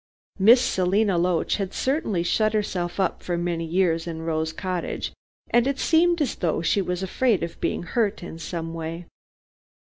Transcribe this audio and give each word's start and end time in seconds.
Miss 0.39 0.59
Selina 0.61 1.15
Loach 1.19 1.57
had 1.57 1.75
certainly 1.75 2.23
shut 2.23 2.53
herself 2.53 2.99
up 2.99 3.21
for 3.21 3.37
many 3.37 3.65
years 3.65 4.07
in 4.07 4.23
Rose 4.23 4.51
Cottage, 4.51 5.13
and 5.51 5.67
it 5.67 5.77
seemed 5.77 6.19
as 6.23 6.33
though 6.33 6.63
she 6.63 6.81
was 6.81 7.03
afraid 7.03 7.43
of 7.43 7.61
being 7.61 7.83
hurt 7.83 8.23
in 8.23 8.39
some 8.39 8.73
way. 8.73 9.05